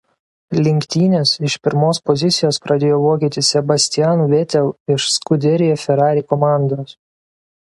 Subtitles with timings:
[0.67, 6.99] Lenktynes iš pirmos pozicijos pradėjo vokietis Sebastian Vettel iš Scuderia Ferrari komandos.